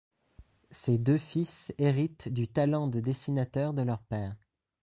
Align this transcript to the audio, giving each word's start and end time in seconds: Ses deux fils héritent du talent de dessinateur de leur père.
Ses 0.71 0.97
deux 0.97 1.19
fils 1.19 1.71
héritent 1.77 2.27
du 2.27 2.47
talent 2.47 2.87
de 2.87 2.99
dessinateur 2.99 3.71
de 3.75 3.83
leur 3.83 4.01
père. 4.01 4.35